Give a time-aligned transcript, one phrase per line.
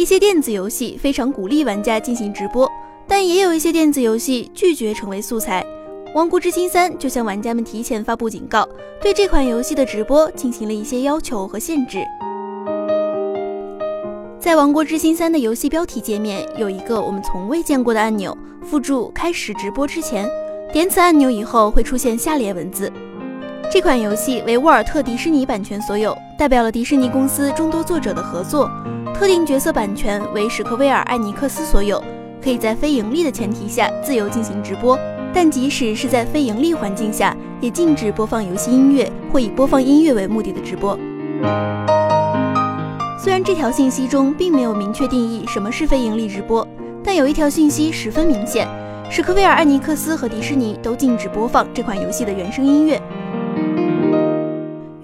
[0.00, 2.66] 一些电子游戏非常鼓励玩家进行直播，
[3.06, 5.62] 但也有一些电子游戏拒绝成为素材。
[6.14, 8.66] 《王国之心三》就向玩家们提前发布警告，
[9.02, 11.98] 对这款游戏的直播进行了一些要求和限制。
[14.38, 20.26] 在《王国之心三》的游戏标题界面有一个我们从未见过的按钮，附注“开始直播之前”，
[20.72, 22.90] 点此按钮以后会出现下列文字：
[23.70, 28.66] 这款游戏为沃尔特迪士尼版权所有，代表了迪士尼公司众多作者的合作，
[29.14, 32.02] 特定角色版权为史克威尔艾尼克斯所有，
[32.42, 34.98] 可以在非盈利的前提下自由进行直播。
[35.32, 40.98] 但即使是在非盈利环境下，也禁止播放游戏音乐或以播放音乐为目的的直播。
[43.22, 46.66] 虽然这条信息中并没有明确定义什么是非盈利直播，
[47.04, 48.66] 但有一条信息十分明显：
[49.10, 53.00] 史克威尔艾尼克斯和迪士尼都禁止播放这款游戏的原声音乐。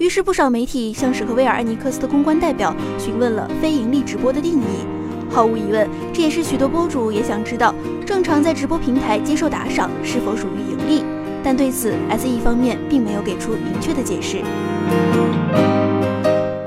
[0.06, 4.86] 于是，不少媒体向史克威尔艾尼克斯的公关代表询问了非盈利直播的定义。
[5.28, 7.74] 毫无疑问，这也是许多博主也想知道，
[8.06, 11.04] 正常在直播平台接受打赏是否属于盈利。
[11.42, 14.42] 但对此，SE 方面并没有给出明确的解释。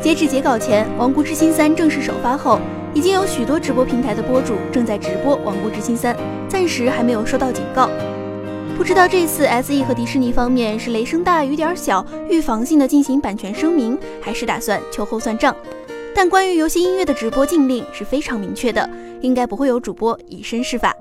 [0.02, 2.60] 截止截稿前，《王国之心三》正式首发后，
[2.94, 6.14] 已经有许多直播平台的博主正在直播《王国之心三》，
[6.50, 7.90] 暂时还没有收到警告。
[8.80, 15.54] 不知道这次 SE 和迪士尼方面是雷声大雨点小，预防性的进行版权声明，还是打算秋后算账？
[16.16, 20.96] 但关于游戏音乐的直播禁令是非常明确的，应该不会有主播以身试法。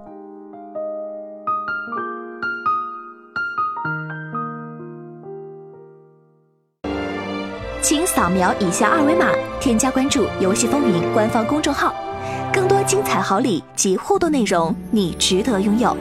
[7.80, 11.94] 请扫描以下二维码，添加关注“游戏风云”官方公众号，
[12.52, 15.96] 更多精彩好礼及互动内容，你值得拥有。